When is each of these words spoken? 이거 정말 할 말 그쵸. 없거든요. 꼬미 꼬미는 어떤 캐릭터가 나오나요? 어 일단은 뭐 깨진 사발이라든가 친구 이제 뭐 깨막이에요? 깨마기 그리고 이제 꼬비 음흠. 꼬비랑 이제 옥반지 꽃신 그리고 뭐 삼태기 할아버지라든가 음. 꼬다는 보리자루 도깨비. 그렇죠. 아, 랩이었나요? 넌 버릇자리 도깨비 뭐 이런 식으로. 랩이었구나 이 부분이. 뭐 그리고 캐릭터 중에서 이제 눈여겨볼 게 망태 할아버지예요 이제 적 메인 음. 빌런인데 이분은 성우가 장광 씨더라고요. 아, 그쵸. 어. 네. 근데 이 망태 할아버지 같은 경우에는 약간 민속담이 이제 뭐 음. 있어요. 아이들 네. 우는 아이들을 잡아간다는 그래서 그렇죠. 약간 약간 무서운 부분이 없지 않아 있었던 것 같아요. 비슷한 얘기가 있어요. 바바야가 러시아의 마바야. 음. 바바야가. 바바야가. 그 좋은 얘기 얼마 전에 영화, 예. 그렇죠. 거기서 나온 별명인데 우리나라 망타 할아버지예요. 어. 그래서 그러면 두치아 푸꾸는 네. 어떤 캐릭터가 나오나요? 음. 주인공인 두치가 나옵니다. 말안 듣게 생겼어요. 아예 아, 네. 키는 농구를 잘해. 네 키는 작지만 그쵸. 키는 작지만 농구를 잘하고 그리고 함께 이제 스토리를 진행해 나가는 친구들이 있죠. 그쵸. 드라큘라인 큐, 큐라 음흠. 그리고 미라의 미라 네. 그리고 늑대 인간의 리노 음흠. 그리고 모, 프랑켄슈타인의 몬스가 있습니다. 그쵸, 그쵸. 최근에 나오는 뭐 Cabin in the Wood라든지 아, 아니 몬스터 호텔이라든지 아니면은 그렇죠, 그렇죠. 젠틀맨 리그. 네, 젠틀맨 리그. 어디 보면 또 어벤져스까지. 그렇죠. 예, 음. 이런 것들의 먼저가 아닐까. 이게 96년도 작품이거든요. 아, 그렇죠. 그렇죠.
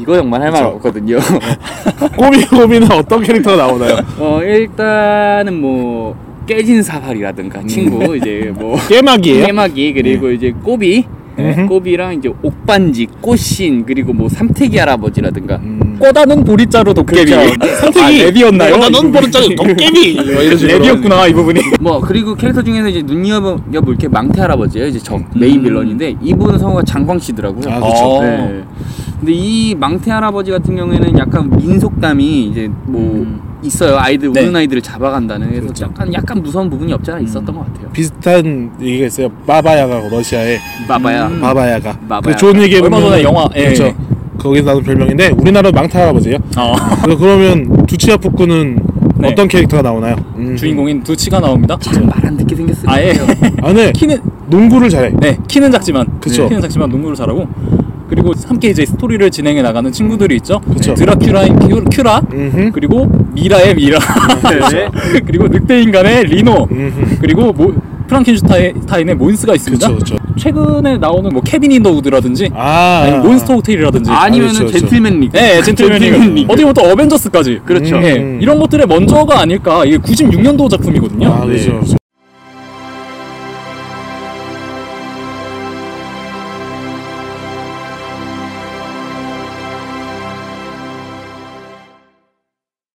이거 0.00 0.16
정말 0.16 0.40
할 0.42 0.50
말 0.50 0.62
그쵸. 0.62 0.74
없거든요. 0.76 1.18
꼬미 2.16 2.44
꼬미는 2.46 2.90
어떤 2.92 3.22
캐릭터가 3.22 3.56
나오나요? 3.66 3.96
어 4.18 4.40
일단은 4.42 5.60
뭐 5.60 6.16
깨진 6.46 6.82
사발이라든가 6.82 7.62
친구 7.66 8.16
이제 8.16 8.52
뭐 8.54 8.76
깨막이에요? 8.88 9.46
깨마기 9.46 9.92
그리고 9.94 10.30
이제 10.30 10.52
꼬비 10.62 11.04
음흠. 11.38 11.66
꼬비랑 11.66 12.14
이제 12.14 12.30
옥반지 12.42 13.06
꽃신 13.20 13.86
그리고 13.86 14.12
뭐 14.12 14.28
삼태기 14.28 14.76
할아버지라든가 14.76 15.56
음. 15.56 15.91
꼬다는 15.98 16.44
보리자루 16.44 16.94
도깨비. 16.94 17.30
그렇죠. 17.30 18.00
아, 18.00 18.10
랩이었나요? 18.10 18.90
넌 18.90 19.12
버릇자리 19.12 19.54
도깨비 19.56 20.14
뭐 20.32 20.42
이런 20.42 20.56
식으로. 20.58 20.78
랩이었구나 20.78 21.30
이 21.30 21.32
부분이. 21.32 21.60
뭐 21.80 22.00
그리고 22.00 22.34
캐릭터 22.34 22.62
중에서 22.62 22.88
이제 22.88 23.02
눈여겨볼 23.02 23.96
게 23.96 24.08
망태 24.08 24.40
할아버지예요 24.40 24.86
이제 24.88 24.98
적 24.98 25.20
메인 25.36 25.58
음. 25.58 25.62
빌런인데 25.64 26.16
이분은 26.22 26.58
성우가 26.58 26.82
장광 26.82 27.18
씨더라고요. 27.18 27.72
아, 27.72 27.80
그쵸. 27.80 28.04
어. 28.04 28.22
네. 28.22 28.64
근데 29.20 29.32
이 29.32 29.74
망태 29.76 30.10
할아버지 30.10 30.50
같은 30.50 30.74
경우에는 30.74 31.16
약간 31.18 31.48
민속담이 31.50 32.46
이제 32.46 32.68
뭐 32.84 33.00
음. 33.00 33.40
있어요. 33.62 33.96
아이들 33.96 34.32
네. 34.32 34.40
우는 34.40 34.56
아이들을 34.56 34.82
잡아간다는 34.82 35.46
그래서 35.46 35.62
그렇죠. 35.62 35.84
약간 35.84 36.12
약간 36.12 36.42
무서운 36.42 36.68
부분이 36.68 36.92
없지 36.94 37.12
않아 37.12 37.20
있었던 37.20 37.54
것 37.54 37.64
같아요. 37.72 37.88
비슷한 37.92 38.72
얘기가 38.80 39.06
있어요. 39.06 39.28
바바야가 39.46 40.08
러시아의 40.10 40.58
마바야. 40.88 41.28
음. 41.28 41.40
바바야가. 41.40 41.92
바바야가. 42.08 42.20
그 42.22 42.36
좋은 42.36 42.60
얘기 42.60 42.76
얼마 42.80 43.00
전에 43.00 43.22
영화, 43.22 43.48
예. 43.54 43.66
그렇죠. 43.66 43.94
거기서 44.42 44.64
나온 44.66 44.82
별명인데 44.82 45.28
우리나라 45.38 45.70
망타 45.70 46.00
할아버지예요. 46.00 46.38
어. 46.56 46.74
그래서 47.02 47.18
그러면 47.18 47.86
두치아 47.86 48.16
푸꾸는 48.16 48.78
네. 49.18 49.28
어떤 49.28 49.46
캐릭터가 49.46 49.82
나오나요? 49.82 50.16
음. 50.36 50.56
주인공인 50.56 51.02
두치가 51.02 51.38
나옵니다. 51.38 51.78
말안 52.02 52.36
듣게 52.36 52.56
생겼어요. 52.56 52.84
아예 52.90 53.12
아, 53.62 53.72
네. 53.72 53.92
키는 53.92 54.18
농구를 54.48 54.90
잘해. 54.90 55.12
네 55.20 55.38
키는 55.46 55.70
작지만 55.70 56.06
그쵸. 56.20 56.48
키는 56.48 56.60
작지만 56.60 56.90
농구를 56.90 57.14
잘하고 57.16 57.46
그리고 58.08 58.32
함께 58.46 58.68
이제 58.68 58.84
스토리를 58.84 59.30
진행해 59.30 59.62
나가는 59.62 59.90
친구들이 59.90 60.36
있죠. 60.36 60.60
그쵸. 60.60 60.92
드라큘라인 60.94 61.58
큐, 61.68 61.84
큐라 61.84 62.20
음흠. 62.32 62.70
그리고 62.72 63.06
미라의 63.32 63.74
미라 63.76 63.98
네. 64.70 64.88
그리고 65.24 65.48
늑대 65.48 65.80
인간의 65.82 66.24
리노 66.24 66.68
음흠. 66.70 67.18
그리고 67.20 67.52
모, 67.52 67.72
프랑켄슈타인의 68.12 69.14
몬스가 69.16 69.54
있습니다. 69.54 69.88
그쵸, 69.88 69.98
그쵸. 69.98 70.16
최근에 70.38 70.98
나오는 70.98 71.30
뭐 71.30 71.42
Cabin 71.42 71.72
in 71.72 71.79
the 71.79 71.90
Wood라든지 71.90 72.50
아, 72.54 73.04
아니 73.06 73.16
몬스터 73.18 73.54
호텔이라든지 73.54 74.10
아니면은 74.10 74.54
그렇죠, 74.54 74.66
그렇죠. 74.66 74.78
젠틀맨 74.80 75.20
리그. 75.20 75.36
네, 75.36 75.62
젠틀맨 75.62 76.02
리그. 76.02 76.52
어디 76.52 76.62
보면 76.62 76.74
또 76.74 76.82
어벤져스까지. 76.82 77.60
그렇죠. 77.64 77.96
예, 78.02 78.14
음. 78.16 78.38
이런 78.40 78.58
것들의 78.58 78.86
먼저가 78.86 79.40
아닐까. 79.40 79.84
이게 79.84 79.96
96년도 79.98 80.70
작품이거든요. 80.70 81.28
아, 81.28 81.44
그렇죠. 81.44 81.72
그렇죠. 81.72 81.96